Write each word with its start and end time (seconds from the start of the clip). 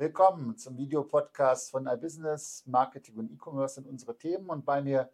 Willkommen 0.00 0.56
zum 0.56 0.78
Videopodcast 0.78 1.72
von 1.72 1.86
iBusiness, 1.86 2.64
Marketing 2.64 3.18
und 3.18 3.30
E-Commerce 3.30 3.74
sind 3.74 3.86
unsere 3.86 4.16
Themen. 4.16 4.48
Und 4.48 4.64
bei 4.64 4.80
mir 4.80 5.12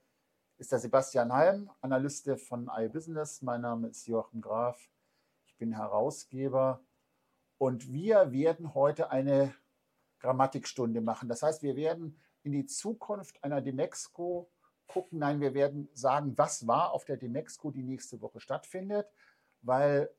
ist 0.58 0.70
der 0.70 0.78
Sebastian 0.78 1.32
Halm, 1.32 1.68
Analyste 1.80 2.36
von 2.36 2.70
iBusiness. 2.72 3.42
Mein 3.42 3.62
Name 3.62 3.88
ist 3.88 4.06
Joachim 4.06 4.40
Graf. 4.40 4.88
Ich 5.44 5.56
bin 5.56 5.72
Herausgeber. 5.72 6.84
Und 7.58 7.92
wir 7.92 8.30
werden 8.30 8.74
heute 8.74 9.10
eine 9.10 9.52
Grammatikstunde 10.20 11.00
machen. 11.00 11.28
Das 11.28 11.42
heißt, 11.42 11.64
wir 11.64 11.74
werden 11.74 12.20
in 12.44 12.52
die 12.52 12.66
Zukunft 12.66 13.42
einer 13.42 13.60
Demexco 13.60 14.48
gucken. 14.86 15.18
Nein, 15.18 15.40
wir 15.40 15.52
werden 15.52 15.88
sagen, 15.94 16.38
was 16.38 16.68
war 16.68 16.92
auf 16.92 17.04
der 17.04 17.16
Demexco, 17.16 17.72
die 17.72 17.82
nächste 17.82 18.20
Woche 18.20 18.38
stattfindet, 18.38 19.08
weil 19.62 20.14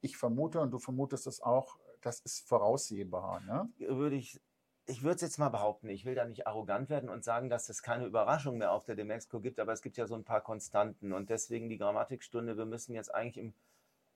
ich 0.00 0.16
vermute 0.16 0.60
und 0.60 0.72
du 0.72 0.80
vermutest 0.80 1.28
es 1.28 1.40
auch, 1.40 1.78
das 2.04 2.20
ist 2.20 2.46
voraussehbar. 2.46 3.40
Ne? 3.40 3.68
Würde 3.78 4.16
ich 4.16 4.40
ich 4.86 5.02
würde 5.02 5.16
es 5.16 5.22
jetzt 5.22 5.38
mal 5.38 5.48
behaupten, 5.48 5.88
ich 5.88 6.04
will 6.04 6.14
da 6.14 6.24
nicht 6.24 6.46
arrogant 6.46 6.90
werden 6.90 7.08
und 7.08 7.24
sagen, 7.24 7.48
dass 7.48 7.68
es 7.68 7.82
keine 7.82 8.04
Überraschung 8.04 8.58
mehr 8.58 8.72
auf 8.72 8.84
der 8.84 8.94
Demexco 8.94 9.40
gibt, 9.40 9.58
aber 9.58 9.72
es 9.72 9.82
gibt 9.82 9.96
ja 9.96 10.06
so 10.06 10.14
ein 10.14 10.24
paar 10.24 10.42
Konstanten 10.42 11.12
und 11.12 11.30
deswegen 11.30 11.68
die 11.68 11.78
Grammatikstunde. 11.78 12.56
Wir 12.56 12.66
müssen 12.66 12.94
jetzt 12.94 13.14
eigentlich 13.14 13.38
im 13.38 13.54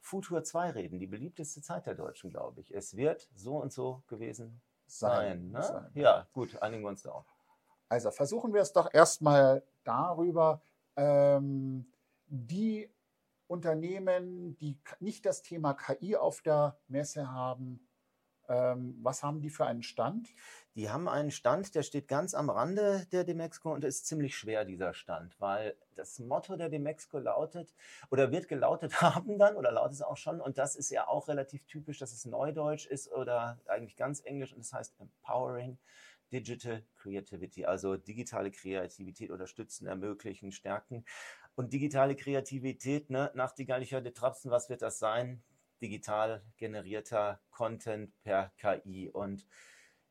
Futur 0.00 0.44
2 0.44 0.70
reden, 0.70 0.98
die 0.98 1.06
beliebteste 1.06 1.62
Zeit 1.62 1.86
der 1.86 1.94
Deutschen, 1.94 2.30
glaube 2.30 2.60
ich. 2.60 2.74
Es 2.74 2.96
wird 2.96 3.28
so 3.34 3.56
und 3.56 3.72
so 3.72 4.02
gewesen 4.08 4.60
sein. 4.86 5.10
sein, 5.10 5.50
ne? 5.50 5.62
sein. 5.62 5.90
Ja, 5.94 6.26
gut, 6.32 6.60
einigen 6.62 6.82
wir 6.82 6.88
uns 6.88 7.02
da 7.02 7.12
auch. 7.12 7.26
Also 7.88 8.10
versuchen 8.10 8.52
wir 8.52 8.60
es 8.60 8.72
doch 8.72 8.92
erstmal 8.92 9.62
darüber, 9.84 10.60
ähm, 10.96 11.90
die 12.26 12.90
Unternehmen, 13.48 14.56
die 14.58 14.78
nicht 15.00 15.26
das 15.26 15.42
Thema 15.42 15.74
KI 15.74 16.16
auf 16.16 16.42
der 16.42 16.78
Messe 16.86 17.30
haben, 17.30 17.80
ähm, 18.48 18.96
was 19.02 19.22
haben 19.22 19.40
die 19.40 19.50
für 19.50 19.66
einen 19.66 19.82
Stand? 19.82 20.34
Die 20.74 20.88
haben 20.88 21.08
einen 21.08 21.30
Stand, 21.30 21.74
der 21.74 21.82
steht 21.82 22.08
ganz 22.08 22.34
am 22.34 22.48
Rande 22.48 23.06
der 23.12 23.24
Demexco 23.24 23.72
und 23.72 23.84
ist 23.84 24.06
ziemlich 24.06 24.36
schwer, 24.36 24.64
dieser 24.64 24.94
Stand, 24.94 25.38
weil 25.38 25.76
das 25.96 26.18
Motto 26.18 26.56
der 26.56 26.70
Demexco 26.70 27.18
lautet 27.18 27.74
oder 28.10 28.30
wird 28.30 28.48
gelautet 28.48 28.92
haben 29.02 29.38
dann 29.38 29.56
oder 29.56 29.70
lautet 29.70 29.94
es 29.94 30.02
auch 30.02 30.16
schon 30.16 30.40
und 30.40 30.56
das 30.56 30.76
ist 30.76 30.90
ja 30.90 31.08
auch 31.08 31.28
relativ 31.28 31.66
typisch, 31.66 31.98
dass 31.98 32.12
es 32.12 32.24
Neudeutsch 32.24 32.86
ist 32.86 33.12
oder 33.12 33.58
eigentlich 33.66 33.96
ganz 33.96 34.20
Englisch 34.24 34.52
und 34.52 34.60
das 34.60 34.72
heißt 34.72 34.94
Empowering 34.98 35.78
Digital 36.32 36.84
Creativity, 36.96 37.64
also 37.64 37.96
digitale 37.96 38.50
Kreativität 38.50 39.30
unterstützen, 39.30 39.86
ermöglichen, 39.86 40.52
stärken. 40.52 41.04
Und 41.58 41.72
digitale 41.72 42.14
Kreativität, 42.14 43.10
ne, 43.10 43.32
Nachtigall, 43.34 43.82
ich 43.82 43.90
hörte 43.90 44.14
Trapsen, 44.14 44.52
was 44.52 44.70
wird 44.70 44.80
das 44.80 45.00
sein? 45.00 45.42
Digital 45.82 46.44
generierter 46.56 47.40
Content 47.50 48.12
per 48.22 48.52
KI. 48.58 49.10
Und 49.10 49.44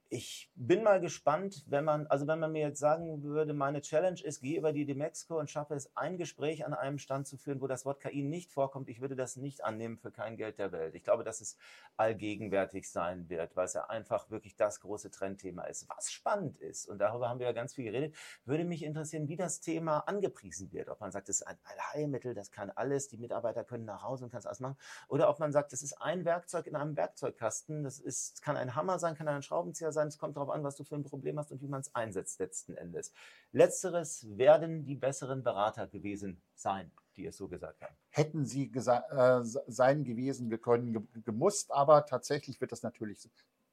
ich 0.10 0.50
bin 0.56 0.84
mal 0.84 1.02
gespannt, 1.02 1.66
wenn 1.68 1.84
man, 1.84 2.08
also 2.08 2.28
wenn 2.28 2.40
man 2.40 2.52
mir 2.52 2.62
jetzt 2.62 2.80
sagen 2.80 3.24
würde, 3.24 3.54
meine 3.54 3.82
Challenge 3.82 4.22
ist, 4.24 4.42
geh 4.42 4.58
über 4.58 4.72
die 4.72 4.86
Demexco 4.86 5.38
und 5.38 5.50
schaffe 5.50 5.76
es, 5.76 5.96
ein 5.98 6.18
Gespräch 6.18 6.66
an 6.66 6.74
einem 6.74 6.98
Stand 6.98 7.28
zu 7.28 7.38
führen, 7.38 7.60
wo 7.62 7.68
das 7.68 7.86
Wort 7.86 8.00
KI 8.00 8.24
nicht 8.24 8.52
vorkommt. 8.52 8.88
Ich 8.90 9.02
würde 9.02 9.16
das 9.16 9.36
nicht 9.36 9.64
annehmen 9.64 9.98
für 9.98 10.12
kein 10.12 10.38
Geld 10.38 10.60
der 10.60 10.72
Welt. 10.72 10.96
Ich 10.96 11.04
glaube, 11.04 11.24
dass 11.24 11.42
es 11.42 11.58
allgegenwärtig 11.98 12.90
sein 12.90 13.28
wird, 13.30 13.56
weil 13.56 13.66
es 13.66 13.74
ja 13.74 13.86
einfach 13.88 14.30
wirklich 14.30 14.56
das 14.56 14.80
große 14.80 15.12
Trendthema 15.12 15.64
ist. 15.64 15.90
Was 15.90 16.12
spannend 16.12 16.58
ist, 16.58 16.88
und 16.88 17.00
darüber 17.00 17.28
haben 17.28 17.40
wir 17.40 17.48
ja 17.48 17.54
ganz 17.54 17.74
viel 17.74 17.86
geredet, 17.86 18.16
würde 18.46 18.64
mich 18.64 18.84
interessieren, 18.84 19.28
wie 19.28 19.36
das 19.36 19.60
Thema 19.60 20.00
angepriesen 20.00 20.72
wird. 20.72 20.88
Ob 20.90 21.02
man 21.02 21.12
sagt, 21.12 21.28
es 21.28 21.42
ist 21.42 21.48
ein 21.48 21.58
Allheilmittel, 21.64 22.34
das 22.34 22.52
kann 22.52 22.72
alles, 22.72 23.10
die 23.10 23.18
Mitarbeiter 23.18 23.66
können 23.66 23.86
nach 23.86 24.04
Hause 24.04 24.26
und 24.26 24.32
kann 24.32 24.40
es 24.40 24.46
alles 24.46 24.62
machen. 24.62 24.78
Oder 25.10 25.30
ob 25.30 25.40
man 25.40 25.52
sagt, 25.52 25.74
es 25.74 25.82
ist 25.82 26.02
ein 26.02 26.24
Werkzeug 26.24 26.66
in 26.68 26.76
einem 26.76 26.96
Werkzeugkasten, 26.96 27.84
das 27.84 28.00
ist, 28.00 28.42
kann 28.42 28.56
ein 28.56 28.76
Hammer 28.76 29.00
sein, 29.00 29.16
kann 29.16 29.28
ein 29.28 29.42
Schraubenzieher 29.42 29.92
sein, 29.92 29.97
sein. 29.98 30.08
Es 30.08 30.18
kommt 30.18 30.38
darauf 30.38 30.50
an, 30.50 30.64
was 30.64 30.76
du 30.76 30.84
für 30.84 30.96
ein 30.96 31.04
Problem 31.04 31.38
hast 31.38 31.52
und 31.52 31.62
wie 31.62 31.68
man 31.68 31.82
es 31.82 31.94
einsetzt 31.94 32.40
letzten 32.40 32.76
Endes. 32.76 33.14
Letzteres 33.52 34.26
werden 34.38 34.86
die 34.86 34.96
besseren 34.96 35.44
Berater 35.44 35.88
gewesen 35.88 36.42
sein, 36.56 36.92
die 37.16 37.26
es 37.26 37.38
so 37.38 37.48
gesagt 37.48 37.82
haben. 37.82 37.96
Hätten 38.10 38.46
sie 38.46 38.72
äh, 38.74 39.42
sein 39.44 40.04
gewesen 40.04 40.50
können, 40.62 40.94
ge 40.94 41.22
gemusst, 41.26 41.72
aber 41.72 42.06
tatsächlich 42.06 42.62
wird 42.62 42.72
das 42.72 42.84
natürlich 42.84 43.30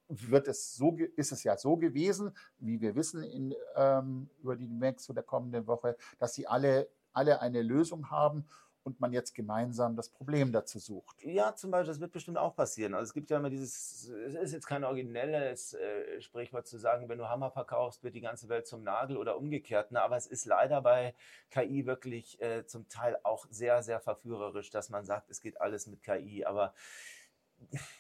wird 0.09 0.49
es 0.49 0.75
so, 0.75 0.97
ist 1.17 1.33
es 1.33 1.45
ja 1.45 1.57
so 1.57 1.77
gewesen, 1.77 2.33
wie 2.59 2.81
wir 2.81 2.95
wissen 2.95 3.23
in, 3.23 3.55
ähm, 3.75 4.29
über 4.43 4.57
die 4.57 4.69
Max 4.69 5.07
der 5.07 5.23
kommenden 5.23 5.67
Woche, 5.67 5.97
dass 6.19 6.35
sie 6.35 6.47
alle, 6.47 6.89
alle 7.13 7.41
eine 7.41 7.63
Lösung 7.63 8.11
haben 8.11 8.45
und 8.85 9.01
man 9.01 9.13
jetzt 9.13 9.35
gemeinsam 9.35 9.97
das 9.97 10.11
Problem 10.11 10.53
dazu 10.53 10.79
sucht. 10.79 11.23
Ja, 11.23 11.55
zum 11.55 11.71
Beispiel, 11.71 11.89
das 11.89 12.01
wird 12.01 12.13
bestimmt 12.13 12.37
auch 12.37 12.55
passieren. 12.55 12.95
Also 12.95 13.05
es 13.05 13.15
gibt 13.15 13.31
ja 13.31 13.39
immer 13.39 13.51
dieses, 13.51 14.09
es 14.09 14.35
ist 14.35 14.53
jetzt 14.53 14.67
kein 14.67 14.85
originelles 14.85 15.75
äh, 15.75 16.21
Sprichwort 16.21 16.67
zu 16.67 16.79
sagen, 16.79 17.09
wenn 17.09 17.19
du 17.19 17.29
Hammer 17.29 17.51
verkaufst, 17.51 18.05
wird 18.05 18.15
die 18.15 18.21
ganze 18.21 18.49
Welt 18.49 18.67
zum 18.67 18.83
Nagel 18.83 19.17
oder 19.17 19.39
umgekehrt. 19.39 19.91
Ne? 19.91 20.03
Aber 20.03 20.17
es 20.17 20.27
ist 20.27 20.45
leider 20.45 20.83
bei 20.83 21.15
KI 21.51 21.87
wirklich 21.87 22.41
äh, 22.43 22.67
zum 22.67 22.89
Teil 22.89 23.19
auch 23.23 23.47
sehr, 23.51 23.83
sehr 23.83 24.01
verführerisch, 24.01 24.71
dass 24.71 24.91
man 24.91 25.05
sagt, 25.05 25.31
es 25.31 25.41
geht 25.41 25.61
alles 25.61 25.87
mit 25.87 26.03
KI. 26.03 26.45
Aber 26.45 26.75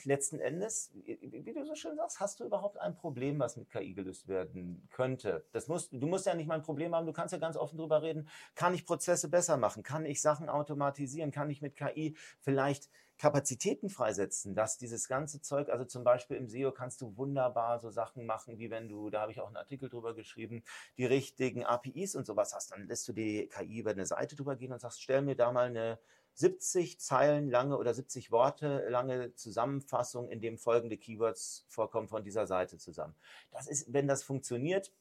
letzten 0.04 0.40
Endes, 0.40 0.90
wie 0.94 1.52
du 1.52 1.64
so 1.64 1.74
schön 1.74 1.96
sagst, 1.96 2.20
hast 2.20 2.40
du 2.40 2.44
überhaupt 2.44 2.78
ein 2.78 2.94
Problem, 2.96 3.38
was 3.38 3.56
mit 3.56 3.70
KI 3.70 3.94
gelöst 3.94 4.28
werden 4.28 4.86
könnte? 4.90 5.44
Das 5.52 5.68
musst, 5.68 5.92
du 5.92 6.06
musst 6.06 6.26
ja 6.26 6.34
nicht 6.34 6.46
mal 6.46 6.56
ein 6.56 6.62
Problem 6.62 6.94
haben, 6.94 7.06
du 7.06 7.12
kannst 7.12 7.32
ja 7.32 7.38
ganz 7.38 7.56
offen 7.56 7.78
drüber 7.78 8.02
reden. 8.02 8.28
Kann 8.54 8.74
ich 8.74 8.86
Prozesse 8.86 9.28
besser 9.28 9.56
machen? 9.56 9.82
Kann 9.82 10.06
ich 10.06 10.20
Sachen 10.20 10.48
automatisieren? 10.48 11.30
Kann 11.30 11.50
ich 11.50 11.62
mit 11.62 11.76
KI 11.76 12.16
vielleicht 12.40 12.90
Kapazitäten 13.16 13.90
freisetzen, 13.90 14.54
dass 14.54 14.76
dieses 14.76 15.06
ganze 15.06 15.40
Zeug, 15.40 15.68
also 15.68 15.84
zum 15.84 16.02
Beispiel 16.02 16.36
im 16.36 16.48
SEO 16.48 16.72
kannst 16.72 17.00
du 17.00 17.16
wunderbar 17.16 17.78
so 17.78 17.90
Sachen 17.90 18.26
machen, 18.26 18.58
wie 18.58 18.70
wenn 18.70 18.88
du, 18.88 19.08
da 19.08 19.20
habe 19.20 19.32
ich 19.32 19.40
auch 19.40 19.46
einen 19.46 19.56
Artikel 19.56 19.88
drüber 19.88 20.14
geschrieben, 20.14 20.64
die 20.98 21.06
richtigen 21.06 21.64
APIs 21.64 22.16
und 22.16 22.26
sowas 22.26 22.54
hast, 22.54 22.72
dann 22.72 22.88
lässt 22.88 23.06
du 23.06 23.12
die 23.12 23.48
KI 23.48 23.78
über 23.78 23.92
eine 23.92 24.06
Seite 24.06 24.34
drüber 24.34 24.56
gehen 24.56 24.72
und 24.72 24.80
sagst, 24.80 25.00
stell 25.00 25.22
mir 25.22 25.36
da 25.36 25.52
mal 25.52 25.66
eine 25.66 25.98
70 26.34 27.00
Zeilen 27.00 27.48
lange 27.48 27.78
oder 27.78 27.94
70 27.94 28.30
Worte 28.30 28.86
lange 28.88 29.34
Zusammenfassung, 29.34 30.28
in 30.28 30.40
dem 30.40 30.58
folgende 30.58 30.96
Keywords 30.96 31.64
vorkommen 31.68 32.08
von 32.08 32.24
dieser 32.24 32.46
Seite 32.46 32.76
zusammen. 32.78 33.14
Das 33.50 33.66
ist, 33.66 33.92
wenn 33.92 34.08
das 34.08 34.22
funktioniert, 34.22 34.92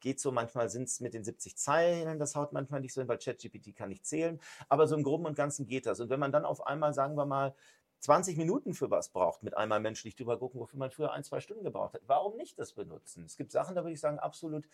geht 0.00 0.20
so, 0.20 0.32
manchmal 0.32 0.68
sind 0.70 0.84
es 0.84 1.00
mit 1.00 1.14
den 1.14 1.24
70 1.24 1.56
Zeilen, 1.56 2.18
das 2.18 2.36
haut 2.36 2.52
manchmal 2.52 2.80
nicht 2.80 2.94
so 2.94 3.00
hin, 3.00 3.08
weil 3.08 3.18
ChatGPT 3.18 3.74
kann 3.74 3.88
nicht 3.88 4.06
zählen, 4.06 4.40
aber 4.68 4.86
so 4.86 4.96
im 4.96 5.02
Groben 5.02 5.26
und 5.26 5.34
Ganzen 5.34 5.66
geht 5.66 5.86
das. 5.86 6.00
Und 6.00 6.08
wenn 6.10 6.20
man 6.20 6.32
dann 6.32 6.44
auf 6.44 6.66
einmal, 6.66 6.94
sagen 6.94 7.16
wir 7.16 7.26
mal, 7.26 7.54
20 8.00 8.36
Minuten 8.36 8.74
für 8.74 8.90
was 8.90 9.08
braucht, 9.08 9.42
mit 9.42 9.56
einmal 9.56 9.80
menschlich 9.80 10.14
drüber 10.14 10.38
gucken, 10.38 10.60
wofür 10.60 10.78
man 10.78 10.90
früher 10.90 11.12
ein, 11.12 11.24
zwei 11.24 11.40
Stunden 11.40 11.64
gebraucht 11.64 11.94
hat. 11.94 12.02
Warum 12.06 12.36
nicht 12.36 12.58
das 12.58 12.72
benutzen? 12.72 13.24
Es 13.24 13.36
gibt 13.36 13.50
Sachen, 13.50 13.74
da 13.74 13.82
würde 13.82 13.92
ich 13.92 14.00
sagen, 14.00 14.20
absolut 14.20 14.68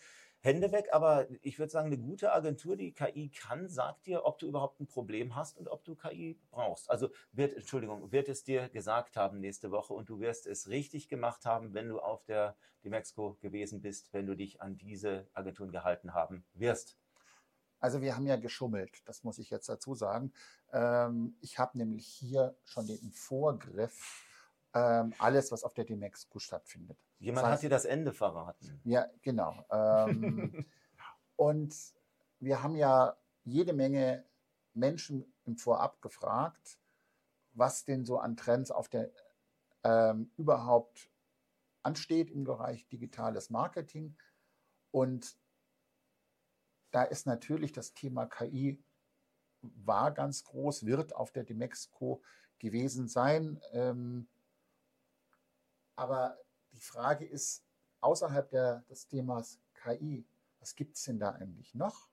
Hände 0.45 0.71
weg, 0.71 0.89
aber 0.91 1.27
ich 1.41 1.57
würde 1.57 1.71
sagen, 1.71 1.87
eine 1.87 1.97
gute 1.97 2.31
Agentur, 2.31 2.77
die 2.77 2.93
KI 2.93 3.31
kann, 3.31 3.67
sagt 3.67 4.05
dir, 4.05 4.25
ob 4.25 4.37
du 4.37 4.45
überhaupt 4.45 4.79
ein 4.79 4.85
Problem 4.85 5.35
hast 5.35 5.57
und 5.57 5.67
ob 5.67 5.83
du 5.83 5.95
KI 5.95 6.39
brauchst. 6.51 6.87
Also 6.87 7.09
wird, 7.31 7.55
Entschuldigung, 7.55 8.11
wird 8.11 8.29
es 8.29 8.43
dir 8.43 8.69
gesagt 8.69 9.17
haben 9.17 9.39
nächste 9.39 9.71
Woche 9.71 9.95
und 9.95 10.07
du 10.07 10.19
wirst 10.19 10.45
es 10.45 10.69
richtig 10.69 11.09
gemacht 11.09 11.47
haben, 11.47 11.73
wenn 11.73 11.89
du 11.89 11.99
auf 11.99 12.23
der 12.25 12.55
Demexco 12.83 13.39
gewesen 13.41 13.81
bist, 13.81 14.13
wenn 14.13 14.27
du 14.27 14.35
dich 14.35 14.61
an 14.61 14.77
diese 14.77 15.27
Agenturen 15.33 15.71
gehalten 15.71 16.13
haben 16.13 16.45
wirst. 16.53 16.99
Also 17.79 18.01
wir 18.01 18.15
haben 18.15 18.27
ja 18.27 18.35
geschummelt, 18.35 19.01
das 19.05 19.23
muss 19.23 19.39
ich 19.39 19.49
jetzt 19.49 19.67
dazu 19.67 19.95
sagen. 19.95 20.31
Ähm, 20.71 21.37
ich 21.41 21.57
habe 21.57 21.75
nämlich 21.75 22.05
hier 22.05 22.55
schon 22.63 22.85
den 22.85 23.11
Vorgriff, 23.11 24.23
ähm, 24.75 25.11
alles, 25.17 25.51
was 25.51 25.63
auf 25.63 25.73
der 25.73 25.85
Demexco 25.85 26.37
stattfindet. 26.37 26.99
Jemand 27.19 27.47
hat 27.47 27.61
dir 27.61 27.69
das 27.69 27.85
Ende 27.85 28.13
verraten. 28.13 28.79
Ja, 28.83 29.07
genau. 29.21 29.65
Ähm, 29.71 30.65
und 31.35 31.75
wir 32.39 32.61
haben 32.61 32.75
ja 32.75 33.15
jede 33.43 33.73
Menge 33.73 34.25
Menschen 34.73 35.25
im 35.45 35.57
Vorab 35.57 36.01
gefragt, 36.01 36.77
was 37.53 37.85
denn 37.85 38.05
so 38.05 38.19
an 38.19 38.35
Trends 38.35 38.71
auf 38.71 38.89
der 38.89 39.11
ähm, 39.83 40.31
überhaupt 40.35 41.09
ansteht 41.83 42.31
im 42.31 42.43
Bereich 42.43 42.87
digitales 42.87 43.49
Marketing. 43.49 44.17
Und 44.91 45.37
da 46.91 47.03
ist 47.03 47.27
natürlich 47.27 47.71
das 47.71 47.93
Thema 47.93 48.25
KI 48.25 48.83
war 49.61 50.11
ganz 50.11 50.43
groß, 50.43 50.85
wird 50.85 51.15
auf 51.15 51.31
der 51.31 51.43
Demexco 51.43 52.21
gewesen 52.59 53.07
sein. 53.07 53.61
Ähm, 53.73 54.27
aber 55.95 56.37
die 56.75 56.81
Frage 56.81 57.25
ist, 57.25 57.65
außerhalb 58.01 58.49
der, 58.49 58.81
des 58.89 59.07
Themas 59.07 59.59
KI, 59.73 60.27
was 60.59 60.75
gibt 60.75 60.97
es 60.97 61.03
denn 61.03 61.19
da 61.19 61.31
eigentlich 61.31 61.73
noch? 61.73 62.09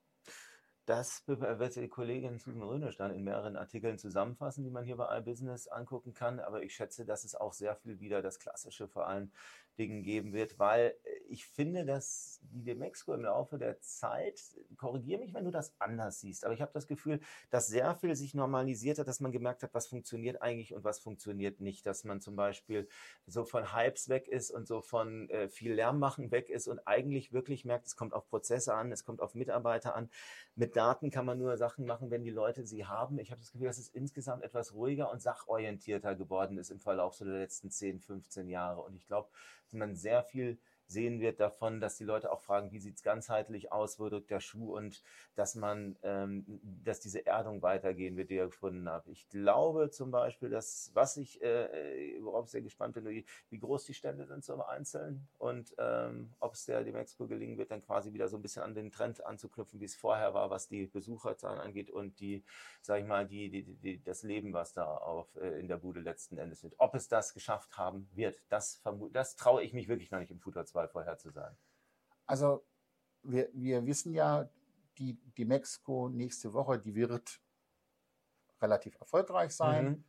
Das 0.86 1.22
wird 1.28 1.76
die 1.76 1.88
Kollegin 1.88 2.38
Susan 2.38 2.62
Rönisch 2.62 2.96
dann 2.96 3.14
in 3.14 3.22
mehreren 3.22 3.56
Artikeln 3.56 3.98
zusammenfassen, 3.98 4.64
die 4.64 4.70
man 4.70 4.84
hier 4.84 4.96
bei 4.96 5.16
iBusiness 5.18 5.68
angucken 5.68 6.12
kann. 6.12 6.40
Aber 6.40 6.62
ich 6.62 6.74
schätze, 6.74 7.04
dass 7.04 7.22
es 7.22 7.36
auch 7.36 7.52
sehr 7.52 7.76
viel 7.76 8.00
wieder 8.00 8.20
das 8.20 8.40
Klassische 8.40 8.88
vor 8.88 9.06
allen 9.06 9.32
Dingen 9.78 10.02
geben 10.02 10.32
wird, 10.32 10.58
weil 10.58 10.96
ich 11.32 11.46
finde, 11.46 11.86
dass 11.86 12.40
die 12.42 12.62
Demexco 12.62 13.14
im 13.14 13.22
Laufe 13.22 13.56
der 13.56 13.80
Zeit, 13.80 14.38
korrigiere 14.76 15.18
mich, 15.18 15.32
wenn 15.32 15.44
du 15.44 15.50
das 15.50 15.72
anders 15.78 16.20
siehst, 16.20 16.44
aber 16.44 16.52
ich 16.52 16.60
habe 16.60 16.72
das 16.74 16.86
Gefühl, 16.86 17.20
dass 17.48 17.68
sehr 17.68 17.94
viel 17.96 18.14
sich 18.14 18.34
normalisiert 18.34 18.98
hat, 18.98 19.08
dass 19.08 19.20
man 19.20 19.32
gemerkt 19.32 19.62
hat, 19.62 19.72
was 19.72 19.86
funktioniert 19.86 20.42
eigentlich 20.42 20.74
und 20.74 20.84
was 20.84 21.00
funktioniert 21.00 21.60
nicht. 21.60 21.86
Dass 21.86 22.04
man 22.04 22.20
zum 22.20 22.36
Beispiel 22.36 22.86
so 23.26 23.46
von 23.46 23.74
Hypes 23.74 24.10
weg 24.10 24.28
ist 24.28 24.50
und 24.50 24.68
so 24.68 24.82
von 24.82 25.30
äh, 25.30 25.48
viel 25.48 25.72
Lärm 25.72 25.98
machen 25.98 26.30
weg 26.30 26.50
ist 26.50 26.68
und 26.68 26.86
eigentlich 26.86 27.32
wirklich 27.32 27.64
merkt, 27.64 27.86
es 27.86 27.96
kommt 27.96 28.12
auf 28.12 28.28
Prozesse 28.28 28.74
an, 28.74 28.92
es 28.92 29.04
kommt 29.04 29.22
auf 29.22 29.34
Mitarbeiter 29.34 29.96
an. 29.96 30.10
Mit 30.54 30.76
Daten 30.76 31.10
kann 31.10 31.24
man 31.24 31.38
nur 31.38 31.56
Sachen 31.56 31.86
machen, 31.86 32.10
wenn 32.10 32.24
die 32.24 32.30
Leute 32.30 32.66
sie 32.66 32.84
haben. 32.84 33.18
Ich 33.18 33.30
habe 33.30 33.40
das 33.40 33.52
Gefühl, 33.52 33.68
dass 33.68 33.78
es 33.78 33.88
insgesamt 33.88 34.44
etwas 34.44 34.74
ruhiger 34.74 35.10
und 35.10 35.22
sachorientierter 35.22 36.14
geworden 36.14 36.58
ist 36.58 36.70
im 36.70 36.78
Verlauf 36.78 37.14
so 37.14 37.24
der 37.24 37.38
letzten 37.38 37.70
10, 37.70 38.00
15 38.00 38.48
Jahre. 38.48 38.82
Und 38.82 38.94
ich 38.96 39.06
glaube, 39.06 39.30
dass 39.64 39.72
man 39.72 39.96
sehr 39.96 40.22
viel 40.22 40.58
sehen 40.92 41.20
wird 41.20 41.40
davon, 41.40 41.80
dass 41.80 41.96
die 41.96 42.04
Leute 42.04 42.30
auch 42.30 42.42
fragen, 42.42 42.70
wie 42.72 42.78
sieht 42.78 42.96
es 42.96 43.02
ganzheitlich 43.02 43.72
aus, 43.72 43.98
wo 43.98 44.08
drückt 44.08 44.30
der 44.30 44.40
Schuh 44.40 44.76
und 44.76 45.02
dass 45.34 45.54
man, 45.54 45.96
ähm, 46.02 46.44
dass 46.84 47.00
diese 47.00 47.26
Erdung 47.26 47.62
weitergehen 47.62 48.16
wird, 48.16 48.30
die 48.30 48.36
ihr 48.36 48.46
gefunden 48.46 48.88
habt. 48.88 49.08
Ich 49.08 49.28
glaube 49.28 49.90
zum 49.90 50.10
Beispiel, 50.10 50.50
dass, 50.50 50.90
was 50.94 51.16
ich, 51.16 51.42
äh, 51.42 52.18
worauf 52.22 52.46
ich 52.46 52.50
sehr 52.52 52.62
gespannt 52.62 52.94
bin, 52.94 53.06
wie, 53.06 53.58
groß 53.58 53.84
die 53.84 53.94
Stände 53.94 54.26
sind 54.26 54.44
zum 54.44 54.60
Einzelnen 54.60 55.28
und 55.38 55.74
ähm, 55.78 56.32
ob 56.40 56.54
es 56.54 56.66
der 56.66 56.82
dem 56.82 56.96
Expo 56.96 57.26
gelingen 57.26 57.58
wird, 57.58 57.70
dann 57.70 57.82
quasi 57.82 58.12
wieder 58.12 58.28
so 58.28 58.36
ein 58.36 58.42
bisschen 58.42 58.62
an 58.62 58.74
den 58.74 58.90
Trend 58.90 59.24
anzuknüpfen, 59.24 59.80
wie 59.80 59.84
es 59.84 59.94
vorher 59.94 60.34
war, 60.34 60.50
was 60.50 60.68
die 60.68 60.86
Besucherzahlen 60.86 61.60
angeht 61.60 61.90
und 61.90 62.18
die, 62.20 62.42
sag 62.80 63.00
ich 63.00 63.06
mal, 63.06 63.26
die, 63.26 63.50
die, 63.50 63.62
die, 63.62 64.02
das 64.02 64.22
Leben, 64.22 64.52
was 64.52 64.72
da 64.72 64.84
auf, 64.84 65.34
äh, 65.36 65.60
in 65.60 65.68
der 65.68 65.76
Bude 65.76 66.00
letzten 66.00 66.38
Endes 66.38 66.62
wird. 66.62 66.74
Ob 66.78 66.94
es 66.94 67.08
das 67.08 67.34
geschafft 67.34 67.76
haben 67.78 68.08
wird, 68.12 68.42
das, 68.48 68.82
das 69.12 69.36
traue 69.36 69.62
ich 69.62 69.72
mich 69.72 69.88
wirklich 69.88 70.10
noch 70.10 70.18
nicht 70.18 70.30
im 70.30 70.40
Futur 70.40 70.64
2 70.64 70.81
vorherzusagen? 70.88 71.56
Also 72.26 72.64
wir, 73.22 73.48
wir 73.52 73.86
wissen 73.86 74.14
ja, 74.14 74.48
die, 74.98 75.14
die 75.36 75.44
Mexiko 75.44 76.08
nächste 76.08 76.52
Woche, 76.52 76.78
die 76.78 76.94
wird 76.94 77.40
relativ 78.60 78.98
erfolgreich 79.00 79.54
sein. 79.54 79.84
Mhm. 79.84 80.04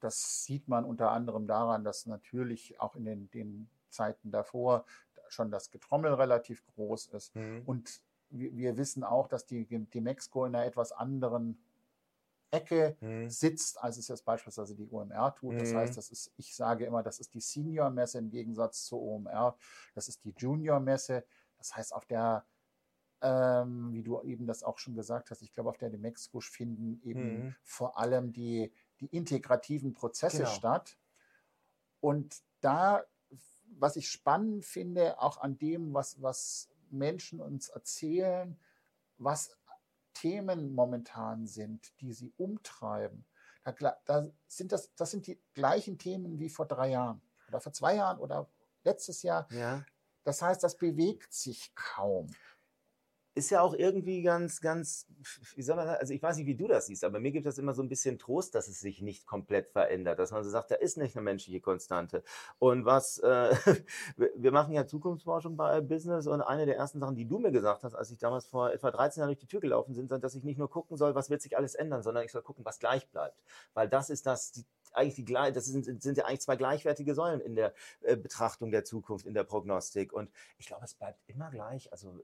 Das 0.00 0.44
sieht 0.44 0.68
man 0.68 0.84
unter 0.84 1.10
anderem 1.10 1.46
daran, 1.46 1.84
dass 1.84 2.06
natürlich 2.06 2.80
auch 2.80 2.96
in 2.96 3.04
den, 3.04 3.30
den 3.30 3.70
Zeiten 3.88 4.30
davor 4.30 4.84
schon 5.28 5.50
das 5.50 5.70
Getrommel 5.70 6.14
relativ 6.14 6.64
groß 6.74 7.08
ist. 7.08 7.34
Mhm. 7.34 7.62
Und 7.64 8.02
wir, 8.28 8.54
wir, 8.56 8.76
wissen 8.76 9.04
auch, 9.04 9.28
dass 9.28 9.46
die, 9.46 9.66
die 9.66 10.00
Mexiko 10.00 10.44
in 10.44 10.54
einer 10.54 10.66
etwas 10.66 10.92
anderen 10.92 11.58
Ecke 12.50 12.96
mhm. 13.00 13.28
sitzt, 13.28 13.82
als 13.82 13.96
es 13.96 14.08
jetzt 14.08 14.24
beispielsweise 14.24 14.74
die 14.74 14.88
OMR 14.88 15.34
tut. 15.34 15.60
Das 15.60 15.72
mhm. 15.72 15.76
heißt, 15.76 15.96
das 15.96 16.10
ist, 16.10 16.32
ich 16.36 16.54
sage 16.54 16.84
immer, 16.84 17.02
das 17.02 17.18
ist 17.18 17.34
die 17.34 17.40
Senior-Messe 17.40 18.18
im 18.18 18.30
Gegensatz 18.30 18.84
zur 18.84 19.02
OMR. 19.02 19.56
Das 19.94 20.08
ist 20.08 20.24
die 20.24 20.34
Junior-Messe. 20.36 21.24
Das 21.58 21.74
heißt, 21.76 21.94
auf 21.94 22.04
der, 22.06 22.46
ähm, 23.20 23.92
wie 23.92 24.02
du 24.02 24.22
eben 24.22 24.46
das 24.46 24.62
auch 24.62 24.78
schon 24.78 24.94
gesagt 24.94 25.30
hast, 25.30 25.42
ich 25.42 25.52
glaube, 25.52 25.70
auf 25.70 25.78
der 25.78 25.90
die 25.90 25.98
Mexiko 25.98 26.40
finden 26.40 27.00
eben 27.02 27.46
mhm. 27.46 27.54
vor 27.62 27.98
allem 27.98 28.32
die, 28.32 28.72
die 29.00 29.06
integrativen 29.06 29.92
Prozesse 29.92 30.38
genau. 30.38 30.50
statt. 30.50 30.96
Und 32.00 32.42
da, 32.60 33.04
was 33.78 33.96
ich 33.96 34.08
spannend 34.08 34.64
finde, 34.64 35.20
auch 35.20 35.38
an 35.38 35.58
dem, 35.58 35.92
was, 35.94 36.22
was 36.22 36.68
Menschen 36.90 37.40
uns 37.40 37.68
erzählen, 37.68 38.56
was 39.18 39.56
Themen 40.26 40.74
momentan 40.74 41.46
sind, 41.46 41.92
die 42.00 42.12
sie 42.12 42.32
umtreiben, 42.36 43.24
da, 43.64 43.96
da 44.04 44.26
sind 44.48 44.72
das, 44.72 44.92
das 44.96 45.12
sind 45.12 45.26
die 45.28 45.40
gleichen 45.54 45.98
Themen 45.98 46.40
wie 46.40 46.48
vor 46.48 46.66
drei 46.66 46.90
Jahren 46.90 47.20
oder 47.48 47.60
vor 47.60 47.72
zwei 47.72 47.94
Jahren 47.94 48.18
oder 48.18 48.48
letztes 48.82 49.22
Jahr. 49.22 49.46
Ja. 49.52 49.84
Das 50.24 50.42
heißt, 50.42 50.64
das 50.64 50.76
bewegt 50.76 51.32
sich 51.32 51.72
kaum 51.76 52.26
ist 53.36 53.50
ja 53.50 53.60
auch 53.60 53.74
irgendwie 53.74 54.22
ganz, 54.22 54.62
ganz, 54.62 55.06
wie 55.54 55.62
soll 55.62 55.76
man 55.76 55.86
sagen, 55.86 56.00
also 56.00 56.14
ich 56.14 56.22
weiß 56.22 56.38
nicht, 56.38 56.46
wie 56.46 56.54
du 56.54 56.66
das 56.66 56.86
siehst, 56.86 57.04
aber 57.04 57.20
mir 57.20 57.32
gibt 57.32 57.44
das 57.44 57.58
immer 57.58 57.74
so 57.74 57.82
ein 57.82 57.88
bisschen 57.88 58.18
Trost, 58.18 58.54
dass 58.54 58.66
es 58.66 58.80
sich 58.80 59.02
nicht 59.02 59.26
komplett 59.26 59.68
verändert, 59.68 60.18
dass 60.18 60.30
man 60.30 60.42
so 60.42 60.48
sagt, 60.48 60.70
da 60.70 60.76
ist 60.76 60.96
nicht 60.96 61.14
eine 61.16 61.22
menschliche 61.22 61.60
Konstante. 61.60 62.22
Und 62.58 62.86
was, 62.86 63.18
äh, 63.18 63.54
wir 64.36 64.52
machen 64.52 64.72
ja 64.72 64.86
Zukunftsforschung 64.86 65.54
bei 65.54 65.82
Business 65.82 66.26
und 66.26 66.40
eine 66.40 66.64
der 66.64 66.76
ersten 66.76 66.98
Sachen, 66.98 67.14
die 67.14 67.28
du 67.28 67.38
mir 67.38 67.52
gesagt 67.52 67.84
hast, 67.84 67.94
als 67.94 68.10
ich 68.10 68.16
damals 68.16 68.46
vor 68.46 68.72
etwa 68.72 68.90
13 68.90 69.20
Jahren 69.20 69.28
durch 69.28 69.38
die 69.38 69.46
Tür 69.46 69.60
gelaufen 69.60 69.94
bin, 69.94 70.08
sind, 70.08 70.24
dass 70.24 70.34
ich 70.34 70.42
nicht 70.42 70.58
nur 70.58 70.70
gucken 70.70 70.96
soll, 70.96 71.14
was 71.14 71.28
wird 71.28 71.42
sich 71.42 71.58
alles 71.58 71.74
ändern, 71.74 72.02
sondern 72.02 72.24
ich 72.24 72.32
soll 72.32 72.42
gucken, 72.42 72.64
was 72.64 72.78
gleich 72.78 73.06
bleibt. 73.10 73.38
Weil 73.74 73.86
das 73.86 74.08
ist 74.08 74.24
das, 74.24 74.52
die, 74.52 74.64
eigentlich 74.92 75.14
die 75.14 75.24
das 75.26 75.66
sind, 75.66 76.02
sind 76.02 76.16
ja 76.16 76.24
eigentlich 76.24 76.40
zwei 76.40 76.56
gleichwertige 76.56 77.14
Säulen 77.14 77.40
in 77.40 77.54
der 77.54 77.74
äh, 78.00 78.16
Betrachtung 78.16 78.70
der 78.70 78.84
Zukunft, 78.84 79.26
in 79.26 79.34
der 79.34 79.44
Prognostik. 79.44 80.12
Und 80.14 80.30
ich 80.56 80.66
glaube, 80.66 80.84
es 80.84 80.94
bleibt 80.94 81.20
immer 81.26 81.50
gleich. 81.50 81.92
Also 81.92 82.18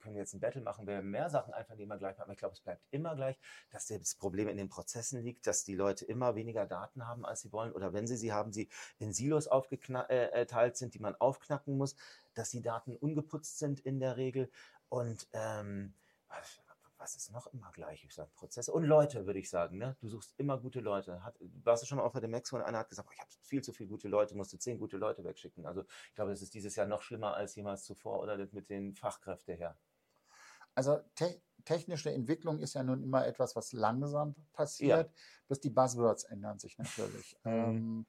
können 0.00 0.14
wir 0.14 0.22
jetzt 0.22 0.34
ein 0.34 0.40
Battle 0.40 0.60
machen, 0.62 0.86
wer 0.86 1.02
mehr 1.02 1.30
Sachen 1.30 1.52
einfach 1.54 1.76
immer 1.78 1.98
gleich 1.98 2.16
machen. 2.16 2.24
Aber 2.24 2.32
ich 2.32 2.38
glaube, 2.38 2.54
es 2.54 2.60
bleibt 2.60 2.84
immer 2.90 3.14
gleich, 3.14 3.38
dass 3.70 3.86
das 3.86 4.14
Problem 4.14 4.48
in 4.48 4.56
den 4.56 4.68
Prozessen 4.68 5.22
liegt, 5.22 5.46
dass 5.46 5.64
die 5.64 5.74
Leute 5.74 6.04
immer 6.04 6.34
weniger 6.34 6.66
Daten 6.66 7.06
haben, 7.06 7.24
als 7.24 7.42
sie 7.42 7.52
wollen. 7.52 7.72
Oder 7.72 7.92
wenn 7.92 8.06
sie 8.06 8.16
sie 8.16 8.32
haben, 8.32 8.52
sie 8.52 8.68
in 8.98 9.12
Silos 9.12 9.48
aufgeteilt 9.48 10.10
äh, 10.10 10.44
äh 10.44 10.74
sind, 10.74 10.94
die 10.94 11.00
man 11.00 11.14
aufknacken 11.16 11.76
muss, 11.76 11.96
dass 12.34 12.50
die 12.50 12.62
Daten 12.62 12.96
ungeputzt 12.96 13.58
sind 13.58 13.80
in 13.80 14.00
der 14.00 14.16
Regel. 14.16 14.50
Und 14.88 15.28
ähm, 15.32 15.94
was 17.02 17.16
ist 17.16 17.32
noch 17.32 17.48
immer 17.48 17.70
gleich? 17.72 18.04
Ich 18.04 18.14
sage 18.14 18.30
Prozesse 18.36 18.72
und 18.72 18.84
Leute, 18.84 19.26
würde 19.26 19.40
ich 19.40 19.50
sagen. 19.50 19.76
Ne? 19.76 19.96
Du 20.00 20.08
suchst 20.08 20.34
immer 20.38 20.56
gute 20.56 20.78
Leute. 20.78 21.22
Hat, 21.24 21.34
warst 21.64 21.82
du 21.82 21.86
schon 21.88 21.98
mal 21.98 22.04
auf 22.04 22.12
der 22.12 22.28
Max 22.28 22.52
und 22.52 22.62
einer 22.62 22.78
hat 22.78 22.88
gesagt, 22.88 23.08
oh, 23.10 23.12
ich 23.12 23.20
habe 23.20 23.30
viel 23.42 23.60
zu 23.60 23.72
viele 23.72 23.88
gute 23.88 24.06
Leute, 24.06 24.36
musste 24.36 24.56
zehn 24.56 24.78
gute 24.78 24.98
Leute 24.98 25.24
wegschicken. 25.24 25.66
Also 25.66 25.82
ich 26.08 26.14
glaube, 26.14 26.30
das 26.30 26.42
ist 26.42 26.54
dieses 26.54 26.76
Jahr 26.76 26.86
noch 26.86 27.02
schlimmer 27.02 27.34
als 27.34 27.56
jemals 27.56 27.84
zuvor 27.84 28.20
oder 28.20 28.36
mit 28.52 28.70
den 28.70 28.94
Fachkräften 28.94 29.56
her. 29.56 29.76
Also 30.74 31.00
te 31.16 31.42
technische 31.64 32.10
Entwicklung 32.10 32.58
ist 32.58 32.74
ja 32.74 32.82
nun 32.82 33.02
immer 33.02 33.24
etwas, 33.24 33.54
was 33.54 33.72
langsam 33.72 34.34
passiert, 34.52 35.06
ja. 35.06 35.12
bis 35.46 35.60
die 35.60 35.70
Buzzwords 35.70 36.24
ändern 36.24 36.58
sich 36.58 36.76
natürlich. 36.76 37.36
Mhm. 37.44 37.52
Ähm, 37.52 38.06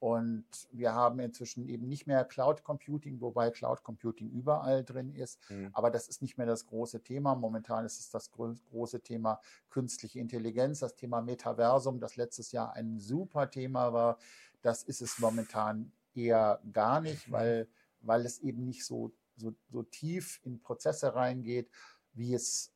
und 0.00 0.44
wir 0.70 0.92
haben 0.92 1.18
inzwischen 1.18 1.66
eben 1.66 1.88
nicht 1.88 2.06
mehr 2.06 2.24
Cloud 2.24 2.62
Computing, 2.62 3.20
wobei 3.20 3.50
Cloud 3.50 3.82
Computing 3.82 4.30
überall 4.30 4.84
drin 4.84 5.14
ist. 5.14 5.38
Mhm. 5.50 5.70
Aber 5.72 5.90
das 5.90 6.08
ist 6.08 6.20
nicht 6.20 6.36
mehr 6.36 6.46
das 6.46 6.66
große 6.66 7.02
Thema. 7.02 7.34
Momentan 7.34 7.86
ist 7.86 8.00
es 8.00 8.10
das 8.10 8.30
große 8.30 9.00
Thema 9.00 9.40
künstliche 9.70 10.20
Intelligenz, 10.20 10.80
das 10.80 10.94
Thema 10.94 11.22
Metaversum, 11.22 12.00
das 12.00 12.16
letztes 12.16 12.52
Jahr 12.52 12.74
ein 12.74 12.98
super 12.98 13.50
Thema 13.50 13.92
war. 13.92 14.18
Das 14.60 14.82
ist 14.82 15.00
es 15.00 15.18
momentan 15.18 15.90
eher 16.14 16.60
gar 16.72 17.00
nicht, 17.00 17.28
mhm. 17.28 17.32
weil, 17.32 17.68
weil 18.00 18.26
es 18.26 18.40
eben 18.40 18.64
nicht 18.64 18.84
so, 18.84 19.10
so, 19.36 19.54
so 19.70 19.82
tief 19.84 20.40
in 20.44 20.60
Prozesse 20.60 21.14
reingeht, 21.14 21.70
wie 22.12 22.34
es 22.34 22.72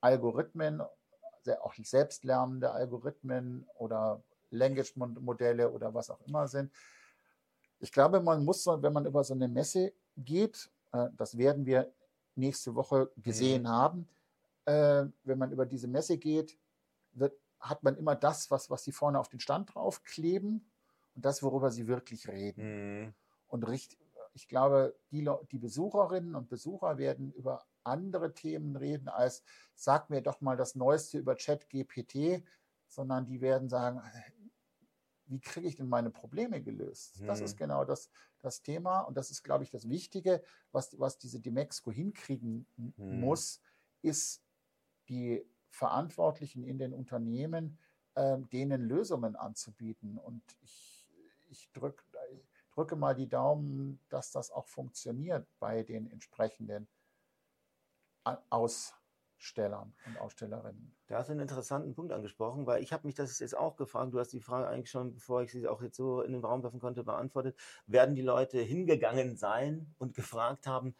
Algorithmen, 0.00 0.82
auch 1.62 1.74
selbstlernende 1.82 2.72
Algorithmen 2.72 3.66
oder 3.76 4.22
Language-Modelle 4.54 5.70
oder 5.70 5.92
was 5.94 6.10
auch 6.10 6.20
immer 6.26 6.48
sind. 6.48 6.72
Ich 7.80 7.92
glaube, 7.92 8.20
man 8.20 8.44
muss, 8.44 8.66
wenn 8.66 8.92
man 8.92 9.06
über 9.06 9.24
so 9.24 9.34
eine 9.34 9.48
Messe 9.48 9.92
geht, 10.16 10.70
äh, 10.92 11.08
das 11.16 11.36
werden 11.36 11.66
wir 11.66 11.92
nächste 12.36 12.74
Woche 12.74 13.10
gesehen 13.16 13.62
mhm. 13.62 13.68
haben, 13.68 14.08
äh, 14.64 15.04
wenn 15.24 15.38
man 15.38 15.52
über 15.52 15.66
diese 15.66 15.88
Messe 15.88 16.18
geht, 16.18 16.58
wird, 17.12 17.34
hat 17.60 17.82
man 17.82 17.96
immer 17.96 18.14
das, 18.14 18.50
was, 18.50 18.70
was 18.70 18.84
sie 18.84 18.92
vorne 18.92 19.18
auf 19.18 19.28
den 19.28 19.40
Stand 19.40 19.74
draufkleben 19.74 20.64
und 21.14 21.24
das, 21.24 21.42
worüber 21.42 21.70
sie 21.70 21.86
wirklich 21.86 22.28
reden. 22.28 23.02
Mhm. 23.02 23.14
Und 23.48 23.68
richtig, 23.68 23.98
ich 24.34 24.48
glaube, 24.48 24.96
die, 25.10 25.28
die 25.52 25.58
Besucherinnen 25.58 26.34
und 26.34 26.48
Besucher 26.48 26.98
werden 26.98 27.32
über 27.32 27.64
andere 27.84 28.32
Themen 28.34 28.76
reden 28.76 29.08
als 29.08 29.44
sag 29.74 30.10
mir 30.10 30.22
doch 30.22 30.40
mal 30.40 30.56
das 30.56 30.74
Neueste 30.74 31.18
über 31.18 31.36
ChatGPT, 31.36 32.42
sondern 32.88 33.26
die 33.26 33.40
werden 33.40 33.68
sagen, 33.68 34.02
wie 35.26 35.40
kriege 35.40 35.68
ich 35.68 35.76
denn 35.76 35.88
meine 35.88 36.10
Probleme 36.10 36.62
gelöst? 36.62 37.20
Mhm. 37.20 37.26
Das 37.26 37.40
ist 37.40 37.54
mhm. 37.54 37.58
genau 37.58 37.84
das, 37.84 38.10
das 38.40 38.62
Thema 38.62 39.00
und 39.00 39.16
das 39.16 39.30
ist, 39.30 39.42
glaube 39.42 39.64
ich, 39.64 39.70
das 39.70 39.88
Wichtige, 39.88 40.42
was, 40.72 40.98
was 40.98 41.18
diese 41.18 41.40
Demexco 41.40 41.90
hinkriegen 41.90 42.66
mhm. 42.76 43.20
muss, 43.20 43.60
ist 44.02 44.42
die 45.08 45.44
Verantwortlichen 45.70 46.62
in 46.64 46.78
den 46.78 46.92
Unternehmen, 46.92 47.78
äh, 48.14 48.38
denen 48.52 48.82
Lösungen 48.82 49.36
anzubieten. 49.36 50.18
Und 50.18 50.42
ich, 50.60 51.10
ich 51.48 51.70
drück, 51.72 52.04
drücke 52.72 52.96
mal 52.96 53.14
die 53.14 53.28
Daumen, 53.28 54.00
dass 54.08 54.30
das 54.30 54.50
auch 54.50 54.68
funktioniert 54.68 55.46
bei 55.58 55.82
den 55.82 56.10
entsprechenden 56.10 56.88
Aus 58.50 58.94
Ausstellern 59.44 59.92
und 60.06 60.18
Ausstellerinnen. 60.18 60.96
Da 61.06 61.18
hast 61.18 61.28
du 61.28 61.32
einen 61.32 61.42
interessanten 61.42 61.94
Punkt 61.94 62.12
angesprochen, 62.12 62.66
weil 62.66 62.82
ich 62.82 62.94
habe 62.94 63.06
mich 63.06 63.14
das 63.14 63.38
jetzt 63.40 63.54
auch 63.54 63.76
gefragt, 63.76 64.14
du 64.14 64.18
hast 64.18 64.32
die 64.32 64.40
Frage 64.40 64.68
eigentlich 64.68 64.90
schon, 64.90 65.12
bevor 65.12 65.42
ich 65.42 65.52
sie 65.52 65.68
auch 65.68 65.82
jetzt 65.82 65.98
so 65.98 66.22
in 66.22 66.32
den 66.32 66.42
Raum 66.42 66.62
werfen 66.62 66.80
konnte, 66.80 67.04
beantwortet. 67.04 67.54
Werden 67.86 68.14
die 68.14 68.22
Leute 68.22 68.58
hingegangen 68.60 69.36
sein 69.36 69.94
und 69.98 70.14
gefragt 70.14 70.66
haben, 70.66 70.94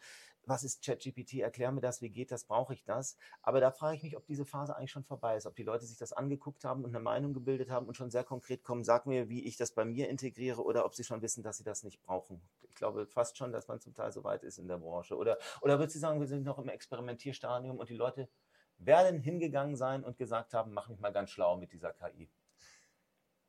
was 0.47 0.63
ist 0.63 0.83
ChatGPT, 0.83 1.35
erklär 1.35 1.71
mir 1.71 1.81
das, 1.81 2.01
wie 2.01 2.09
geht 2.09 2.31
das, 2.31 2.45
brauche 2.45 2.73
ich 2.73 2.83
das? 2.83 3.17
Aber 3.41 3.59
da 3.59 3.71
frage 3.71 3.97
ich 3.97 4.03
mich, 4.03 4.17
ob 4.17 4.25
diese 4.25 4.45
Phase 4.45 4.75
eigentlich 4.75 4.91
schon 4.91 5.03
vorbei 5.03 5.35
ist, 5.35 5.45
ob 5.45 5.55
die 5.55 5.63
Leute 5.63 5.85
sich 5.85 5.97
das 5.97 6.13
angeguckt 6.13 6.63
haben 6.63 6.83
und 6.83 6.89
eine 6.89 7.03
Meinung 7.03 7.33
gebildet 7.33 7.69
haben 7.69 7.87
und 7.87 7.95
schon 7.95 8.11
sehr 8.11 8.23
konkret 8.23 8.63
kommen, 8.63 8.83
sag 8.83 9.05
mir, 9.05 9.29
wie 9.29 9.45
ich 9.45 9.57
das 9.57 9.71
bei 9.71 9.85
mir 9.85 10.09
integriere 10.09 10.63
oder 10.63 10.85
ob 10.85 10.95
sie 10.95 11.03
schon 11.03 11.21
wissen, 11.21 11.43
dass 11.43 11.57
sie 11.57 11.63
das 11.63 11.83
nicht 11.83 12.01
brauchen. 12.01 12.41
Ich 12.61 12.75
glaube 12.75 13.07
fast 13.07 13.37
schon, 13.37 13.51
dass 13.51 13.67
man 13.67 13.79
zum 13.79 13.93
Teil 13.93 14.11
so 14.11 14.23
weit 14.23 14.43
ist 14.43 14.57
in 14.57 14.67
der 14.67 14.77
Branche. 14.77 15.15
Oder, 15.15 15.37
oder 15.61 15.79
würdest 15.79 15.95
du 15.95 15.99
sagen, 15.99 16.19
wir 16.19 16.27
sind 16.27 16.43
noch 16.43 16.59
im 16.59 16.69
Experimentierstadium 16.69 17.77
und 17.77 17.89
die 17.89 17.95
Leute 17.95 18.29
werden 18.77 19.19
hingegangen 19.19 19.75
sein 19.75 20.03
und 20.03 20.17
gesagt 20.17 20.53
haben, 20.53 20.73
mach 20.73 20.89
mich 20.89 20.99
mal 20.99 21.13
ganz 21.13 21.29
schlau 21.29 21.57
mit 21.57 21.71
dieser 21.71 21.93
KI? 21.93 22.29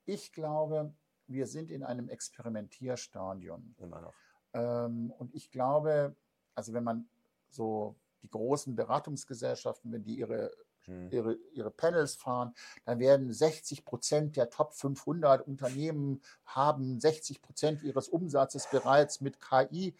Ich 0.04 0.32
glaube, 0.32 0.94
wir 1.26 1.46
sind 1.46 1.70
in 1.70 1.82
einem 1.82 2.08
Experimentierstadium. 2.08 3.74
Immer 3.78 4.00
noch. 4.00 4.14
Ähm, 4.52 5.10
und 5.18 5.34
ich 5.34 5.50
glaube, 5.50 6.14
also 6.56 6.72
wenn 6.72 6.82
man 6.82 7.08
so 7.50 7.94
die 8.22 8.30
großen 8.30 8.74
Beratungsgesellschaften, 8.74 9.92
wenn 9.92 10.02
die 10.02 10.18
ihre, 10.18 10.50
hm. 10.86 11.10
ihre, 11.12 11.34
ihre 11.52 11.70
Panels 11.70 12.16
fahren, 12.16 12.54
dann 12.84 12.98
werden 12.98 13.32
60 13.32 13.84
Prozent 13.84 14.36
der 14.36 14.50
Top 14.50 14.74
500 14.74 15.46
Unternehmen 15.46 16.20
haben 16.44 16.98
60 16.98 17.42
Prozent 17.42 17.82
ihres 17.82 18.08
Umsatzes 18.08 18.68
bereits 18.70 19.20
mit 19.20 19.40
KI. 19.40 19.94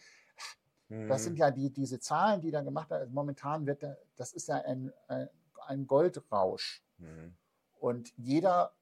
Hm. 0.89 1.07
Das 1.07 1.23
sind 1.23 1.37
ja 1.37 1.51
die, 1.51 1.69
diese 1.69 1.99
Zahlen, 1.99 2.41
die 2.41 2.51
dann 2.51 2.65
gemacht 2.65 2.89
werden. 2.89 3.03
Also 3.03 3.13
momentan 3.13 3.65
wird, 3.65 3.85
das 4.15 4.33
ist 4.33 4.49
ja 4.49 4.55
ein, 4.57 4.91
ein, 5.07 5.29
ein 5.67 5.87
Goldrausch. 5.87 6.81
Hm. 6.99 7.33
Und 7.79 8.11
jeder 8.17 8.73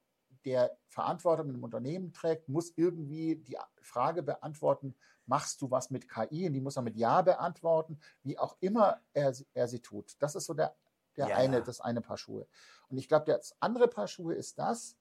der 0.45 0.77
Verantwortung 0.87 1.49
im 1.49 1.63
Unternehmen 1.63 2.13
trägt, 2.13 2.47
muss 2.47 2.71
irgendwie 2.75 3.35
die 3.35 3.57
Frage 3.81 4.23
beantworten, 4.23 4.95
machst 5.25 5.61
du 5.61 5.71
was 5.71 5.89
mit 5.89 6.07
KI? 6.07 6.47
Und 6.47 6.53
die 6.53 6.61
muss 6.61 6.77
er 6.77 6.83
mit 6.83 6.95
Ja 6.95 7.21
beantworten, 7.21 7.99
wie 8.23 8.37
auch 8.37 8.55
immer 8.59 9.01
er, 9.13 9.33
er 9.53 9.67
sie 9.67 9.79
tut. 9.79 10.15
Das 10.19 10.35
ist 10.35 10.45
so 10.45 10.53
der, 10.53 10.75
der 11.17 11.29
ja. 11.29 11.35
eine, 11.35 11.61
das 11.61 11.81
eine 11.81 12.01
Paar 12.01 12.17
Schuhe. 12.17 12.47
Und 12.89 12.97
ich 12.97 13.07
glaube, 13.07 13.25
das 13.25 13.55
andere 13.59 13.87
Paar 13.87 14.07
Schuhe 14.07 14.35
ist 14.35 14.59
das, 14.59 14.95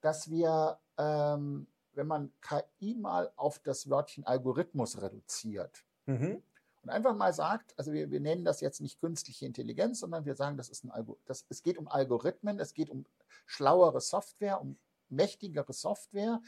dass 0.00 0.30
wir, 0.30 0.78
ähm, 0.96 1.66
wenn 1.92 2.06
man 2.06 2.32
KI 2.40 2.94
mal 2.94 3.32
auf 3.36 3.58
das 3.58 3.90
Wörtchen 3.90 4.24
Algorithmus 4.24 5.02
reduziert 5.02 5.84
mhm. 6.06 6.42
Und 6.88 6.94
einfach 6.94 7.14
mal 7.14 7.34
sagt, 7.34 7.74
also 7.78 7.92
wir, 7.92 8.10
wir 8.10 8.20
nennen 8.20 8.44
das 8.44 8.62
jetzt 8.62 8.80
nicht 8.80 8.98
künstliche 8.98 9.44
Intelligenz, 9.44 10.00
sondern 10.00 10.24
wir 10.24 10.34
sagen, 10.34 10.56
das 10.56 10.70
ist 10.70 10.84
ein 10.84 10.90
Algo, 10.90 11.18
das, 11.26 11.44
es 11.50 11.62
geht 11.62 11.76
um 11.76 11.86
Algorithmen, 11.86 12.58
es 12.58 12.72
geht 12.72 12.88
um 12.88 13.04
schlauere 13.46 14.00
Software, 14.00 14.58
um 14.60 14.78
mächtigere 15.10 15.74
Software, 15.74 16.40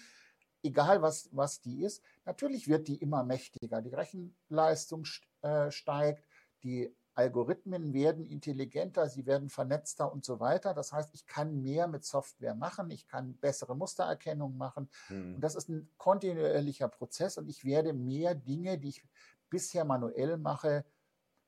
egal 0.62 1.02
was, 1.02 1.28
was 1.32 1.60
die 1.60 1.82
ist. 1.82 2.02
Natürlich 2.24 2.68
wird 2.68 2.88
die 2.88 2.96
immer 2.96 3.22
mächtiger. 3.22 3.82
Die 3.82 3.94
Rechenleistung 3.94 5.04
äh, 5.42 5.70
steigt, 5.70 6.26
die 6.62 6.90
Algorithmen 7.14 7.92
werden 7.92 8.24
intelligenter, 8.24 9.10
sie 9.10 9.26
werden 9.26 9.50
vernetzter 9.50 10.10
und 10.10 10.24
so 10.24 10.40
weiter. 10.40 10.72
Das 10.72 10.90
heißt, 10.90 11.10
ich 11.12 11.26
kann 11.26 11.60
mehr 11.60 11.86
mit 11.86 12.04
Software 12.04 12.54
machen, 12.54 12.90
ich 12.90 13.08
kann 13.08 13.34
bessere 13.34 13.76
Mustererkennung 13.76 14.56
machen. 14.56 14.88
Hm. 15.08 15.34
Und 15.34 15.40
das 15.42 15.54
ist 15.54 15.68
ein 15.68 15.90
kontinuierlicher 15.98 16.88
Prozess 16.88 17.36
und 17.36 17.50
ich 17.50 17.66
werde 17.66 17.92
mehr 17.92 18.34
Dinge, 18.34 18.78
die 18.78 18.88
ich 18.88 19.02
bisher 19.50 19.84
manuell 19.84 20.38
mache, 20.38 20.84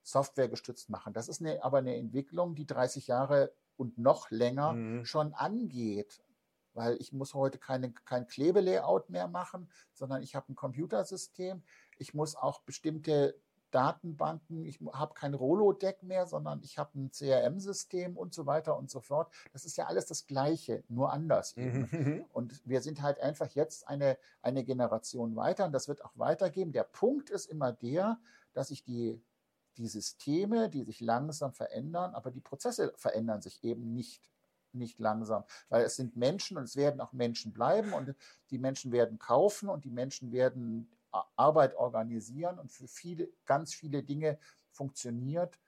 softwaregestützt 0.03 0.91
machen. 0.91 1.13
Das 1.13 1.29
ist 1.29 1.41
eine, 1.41 1.63
aber 1.63 1.79
eine 1.79 1.97
Entwicklung, 1.97 2.55
die 2.55 2.67
30 2.67 3.07
Jahre 3.07 3.53
und 3.77 3.99
noch 3.99 4.31
länger 4.31 4.73
mhm. 4.73 5.05
schon 5.05 5.33
angeht. 5.33 6.23
Weil 6.75 6.97
ich 7.01 7.13
muss 7.13 7.35
heute 7.35 7.59
keine, 7.59 7.93
kein 7.93 8.27
Klebelayout 8.27 9.11
mehr 9.11 9.29
machen, 9.29 9.71
sondern 9.93 10.23
ich 10.23 10.35
habe 10.35 10.51
ein 10.53 10.57
Computersystem. 10.57 11.63
Ich 11.99 12.15
muss 12.15 12.35
auch 12.35 12.63
bestimmte 12.63 13.39
Datenbanken, 13.73 14.65
ich 14.65 14.81
habe 14.93 15.15
kein 15.15 15.35
Rolodeck 15.35 16.03
mehr, 16.03 16.27
sondern 16.27 16.63
ich 16.63 16.79
habe 16.79 16.99
ein 16.99 17.11
CRM-System 17.11 18.17
und 18.17 18.33
so 18.33 18.47
weiter 18.47 18.77
und 18.77 18.91
so 18.91 19.01
fort. 19.01 19.33
Das 19.53 19.65
ist 19.65 19.77
ja 19.77 19.87
alles 19.87 20.07
das 20.07 20.27
Gleiche, 20.27 20.85
nur 20.89 21.13
anders 21.13 21.57
eben. 21.57 21.89
Mhm. 21.91 22.25
Und 22.33 22.61
wir 22.65 22.81
sind 22.83 23.03
halt 23.03 23.21
einfach 23.21 23.49
jetzt 23.51 23.89
eine, 23.89 24.17
eine 24.43 24.63
Generation 24.65 25.35
weiter 25.37 25.65
und 25.67 25.73
das 25.73 25.89
wird 25.89 26.05
auch 26.05 26.13
weitergehen. 26.15 26.73
Der 26.73 26.85
Punkt 26.85 27.31
ist 27.31 27.47
immer 27.47 27.73
der, 27.73 28.19
dass 28.53 28.71
ich 28.71 28.85
die 28.85 29.21
die 29.79 29.89
Systeme, 29.89 30.69
die 30.69 30.85
sich 30.85 31.01
langsam 31.01 31.53
verändern, 31.53 32.15
aber 32.15 32.31
die 32.31 32.41
Prozesse 32.41 32.93
verändern 32.97 33.41
sich 33.41 33.63
eben 33.65 33.95
nicht, 33.95 34.29
nicht 34.73 34.99
langsam, 34.99 35.45
weil 35.69 35.85
es 35.85 35.97
sind 35.97 36.17
Menschen 36.17 36.57
und 36.57 36.65
es 36.65 36.77
werden 36.77 37.01
auch 37.01 37.13
Menschen 37.13 37.53
bleiben 37.53 37.93
und 37.93 38.15
die 38.51 38.59
Menschen 38.59 38.93
werden 38.93 39.19
kaufen 39.19 39.69
und 39.69 39.85
die 39.85 39.91
Menschen 39.91 40.33
werden 40.33 40.91
Arbeit 41.37 41.75
organisieren 41.75 42.59
und 42.59 42.73
für 42.73 42.89
viele, 42.89 43.29
ganz 43.45 43.75
viele 43.75 44.03
Dinge 44.03 44.39
funktioniert 44.71 45.59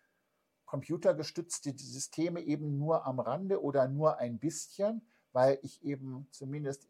computergestützte 0.65 1.73
Systeme 1.77 2.41
eben 2.41 2.79
nur 2.79 3.07
am 3.07 3.21
Rande 3.21 3.63
oder 3.63 3.87
nur 3.87 4.19
ein 4.19 4.39
bisschen, 4.39 5.07
weil 5.33 5.59
ich 5.63 5.85
eben 5.85 6.27
zumindest 6.31 6.89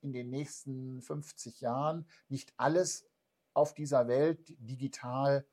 in 0.00 0.12
den 0.12 0.30
nächsten 0.30 1.02
50 1.02 1.60
Jahren 1.60 2.06
nicht 2.28 2.54
alles 2.56 3.06
auf 3.52 3.74
dieser 3.74 4.06
Welt 4.06 4.54
digital 4.58 5.44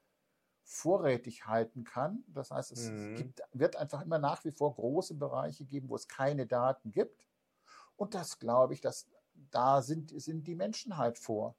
vorrätig 0.64 1.46
halten 1.46 1.84
kann. 1.84 2.24
Das 2.28 2.52
heißt, 2.52 2.72
es 2.72 2.90
mhm. 2.90 3.16
gibt, 3.16 3.42
wird 3.54 3.76
einfach 3.76 4.02
immer 4.02 4.20
nach 4.20 4.44
wie 4.46 4.52
vor 4.52 4.74
große 4.76 5.16
Bereiche 5.16 5.66
geben, 5.66 5.90
wo 5.90 5.96
es 5.96 6.08
keine 6.08 6.46
Daten 6.46 6.92
gibt. 6.92 7.28
Und 7.96 8.14
das 8.14 8.40
glaube 8.40 8.74
ich, 8.74 8.82
dass 8.82 9.08
da 9.52 9.82
sind, 9.82 10.20
sind 10.22 10.48
die 10.48 10.56
Menschen 10.56 10.98
halt 10.98 11.18
vor. 11.18 11.56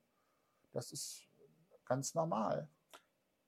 Das 0.77 0.93
ist 0.93 1.27
ganz 1.87 2.15
normal. 2.15 2.69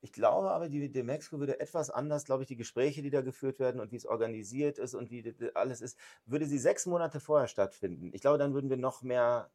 Ich 0.00 0.12
glaube 0.12 0.50
aber, 0.50 0.68
die 0.70 0.90
Demexco 0.90 1.38
würde 1.40 1.61
etwas 1.61 1.90
anders, 1.90 2.25
glaube 2.25 2.42
ich, 2.42 2.47
die 2.47 2.56
Gespräche, 2.56 3.02
die 3.02 3.11
da 3.11 3.20
geführt 3.20 3.58
werden 3.58 3.80
und 3.80 3.92
wie 3.92 3.97
es 3.97 4.06
organisiert 4.06 4.78
ist 4.78 4.94
und 4.94 5.11
wie 5.11 5.35
alles 5.54 5.82
ist, 5.82 5.99
würde 6.25 6.47
sie 6.47 6.58
sechs 6.58 6.87
Monate 6.87 7.20
vorher 7.20 7.49
stattfinden. 7.49 8.12
Ich 8.14 8.23
glaube, 8.23 8.38
dann 8.38 8.54
würden 8.54 8.70
wir 8.70 8.78
noch 8.78 9.02
mehr 9.02 9.50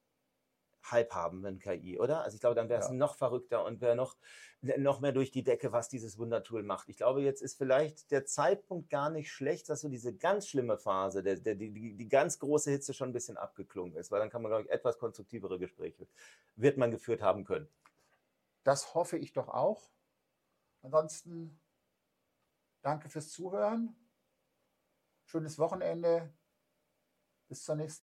Hype 0.92 1.14
haben 1.14 1.42
mit 1.42 1.62
KI, 1.62 2.00
oder? 2.00 2.24
Also 2.24 2.36
ich 2.36 2.42
glaube, 2.42 2.56
dann 2.56 2.70
wäre 2.70 2.82
es 2.82 2.90
ja. 2.90 2.94
noch 2.94 3.16
verrückter 3.16 3.66
und 3.66 3.82
wäre 3.82 3.96
noch, 3.96 4.18
noch 4.62 5.00
mehr 5.00 5.12
durch 5.12 5.32
die 5.32 5.44
Decke, 5.44 5.72
was 5.72 5.90
dieses 5.90 6.18
Wundertool 6.18 6.64
macht. 6.64 6.90
Ich 6.90 6.98
glaube, 6.98 7.22
jetzt 7.22 7.42
ist 7.42 7.58
vielleicht 7.58 8.12
der 8.12 8.26
Zeitpunkt 8.26 8.90
gar 8.90 9.10
nicht 9.10 9.32
schlecht, 9.32 9.70
dass 9.70 9.82
so 9.82 9.90
diese 9.90 10.16
ganz 10.16 10.48
schlimme 10.48 10.78
Phase, 10.78 11.24
der, 11.24 11.38
der, 11.38 11.56
die, 11.56 11.72
die, 11.72 11.96
die 11.96 12.10
ganz 12.10 12.40
große 12.40 12.72
Hitze 12.72 12.94
schon 12.94 13.10
ein 13.10 13.14
bisschen 13.14 13.38
abgeklungen 13.38 13.96
ist, 13.96 14.12
weil 14.12 14.20
dann 14.20 14.30
kann 14.30 14.42
man, 14.42 14.50
glaube 14.52 14.64
ich, 14.64 14.70
etwas 14.70 14.98
konstruktivere 14.98 15.60
Gespräche, 15.60 16.08
wird 16.56 16.78
man 16.78 16.92
geführt 16.92 17.22
haben 17.22 17.46
können. 17.46 17.68
Das 18.64 18.94
hoffe 18.94 19.18
ich 19.18 19.34
doch 19.34 19.50
auch. 19.50 19.90
Ansonsten 20.82 21.60
danke 22.82 23.10
fürs 23.10 23.30
Zuhören. 23.30 23.96
Schönes 25.26 25.58
Wochenende. 25.58 26.34
Bis 27.48 27.64
zur 27.64 27.76
nächsten 27.76 28.13